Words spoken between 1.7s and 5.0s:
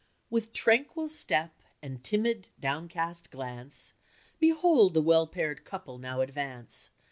and timid, downcast glance, Behold the